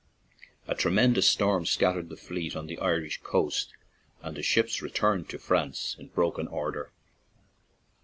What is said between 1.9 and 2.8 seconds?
the fleet on the